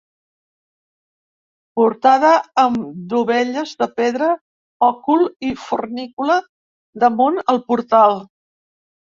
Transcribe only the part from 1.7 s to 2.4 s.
Portada